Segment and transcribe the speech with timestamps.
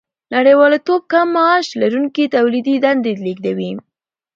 [0.35, 3.71] نړیوالتوب کم معاش لرونکي تولیدي دندې لېږدوي